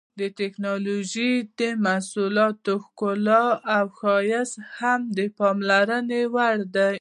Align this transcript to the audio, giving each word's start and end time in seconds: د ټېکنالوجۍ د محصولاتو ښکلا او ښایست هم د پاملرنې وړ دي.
د 0.19 0.21
ټېکنالوجۍ 0.39 1.33
د 1.59 1.61
محصولاتو 1.85 2.73
ښکلا 2.85 3.45
او 3.75 3.85
ښایست 3.99 4.55
هم 4.77 4.99
د 5.17 5.19
پاملرنې 5.37 6.21
وړ 6.33 6.57
دي. 6.75 6.89